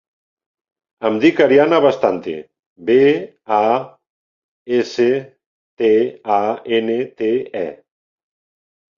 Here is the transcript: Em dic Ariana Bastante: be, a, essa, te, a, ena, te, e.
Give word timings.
Em 1.07 1.17
dic 1.23 1.39
Ariana 1.43 1.79
Bastante: 1.85 2.31
be, 2.87 2.95
a, 3.57 3.59
essa, 4.77 5.05
te, 5.83 5.91
a, 6.37 6.39
ena, 6.79 6.97
te, 7.21 7.29
e. 7.61 7.63